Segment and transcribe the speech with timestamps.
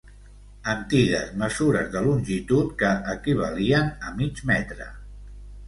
[0.71, 4.93] Antigues mesures de longitud que equivalien a mig metre.